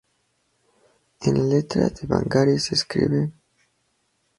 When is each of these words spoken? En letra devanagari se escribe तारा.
En 1.27 1.37
letra 1.51 1.83
devanagari 1.95 2.59
se 2.65 2.71
escribe 2.79 3.21
तारा. 3.21 3.33